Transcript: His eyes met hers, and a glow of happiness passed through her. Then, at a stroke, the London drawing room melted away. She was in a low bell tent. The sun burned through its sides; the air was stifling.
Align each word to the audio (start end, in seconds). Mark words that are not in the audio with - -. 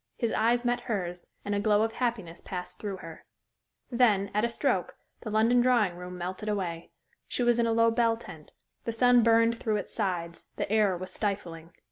His 0.17 0.31
eyes 0.31 0.65
met 0.65 0.79
hers, 0.79 1.27
and 1.45 1.53
a 1.53 1.59
glow 1.59 1.83
of 1.83 1.91
happiness 1.91 2.41
passed 2.41 2.79
through 2.79 2.97
her. 3.05 3.23
Then, 3.91 4.31
at 4.33 4.43
a 4.43 4.49
stroke, 4.49 4.95
the 5.19 5.29
London 5.29 5.61
drawing 5.61 5.95
room 5.95 6.17
melted 6.17 6.49
away. 6.49 6.89
She 7.27 7.43
was 7.43 7.59
in 7.59 7.67
a 7.67 7.71
low 7.71 7.91
bell 7.91 8.17
tent. 8.17 8.51
The 8.85 8.93
sun 8.93 9.21
burned 9.21 9.59
through 9.59 9.77
its 9.77 9.93
sides; 9.93 10.47
the 10.55 10.67
air 10.71 10.97
was 10.97 11.13
stifling. 11.13 11.69